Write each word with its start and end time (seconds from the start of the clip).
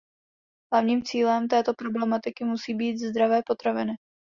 Hlavním 0.73 1.03
cílem 1.03 1.47
této 1.47 1.73
problematiky 1.73 2.43
musí 2.43 2.73
být 2.73 2.97
zdravé 3.09 3.41
potraviny. 3.45 3.91